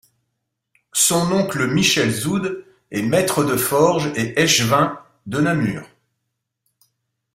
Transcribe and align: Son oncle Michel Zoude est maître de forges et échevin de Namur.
Son 0.93 1.31
oncle 1.31 1.67
Michel 1.67 2.09
Zoude 2.09 2.65
est 2.89 3.03
maître 3.03 3.43
de 3.43 3.55
forges 3.55 4.07
et 4.15 4.41
échevin 4.41 4.99
de 5.27 5.39
Namur. 5.41 5.85